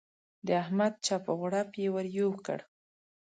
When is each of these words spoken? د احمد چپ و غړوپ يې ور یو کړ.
د 0.45 0.47
احمد 0.63 0.93
چپ 1.05 1.23
و 1.31 1.33
غړوپ 1.41 1.69
يې 1.81 1.87
ور 1.93 2.05
یو 2.17 2.29
کړ. 2.45 2.59